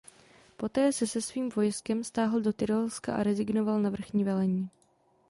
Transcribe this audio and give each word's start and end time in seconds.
Poté 0.57 0.91
se 0.93 1.07
se 1.07 1.21
svým 1.21 1.49
vojskem 1.49 2.03
stáhl 2.03 2.41
do 2.41 2.53
Tyrolska 2.53 3.15
a 3.15 3.23
rezignoval 3.23 3.81
na 3.81 3.89
vrchní 3.89 4.23
velení. 4.23 4.69